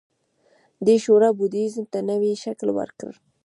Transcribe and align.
دې 0.85 0.95
شورا 1.03 1.29
بودیزم 1.37 1.85
ته 1.91 1.99
نوی 2.09 2.31
شکل 2.43 2.67
ورکړ 2.77 3.11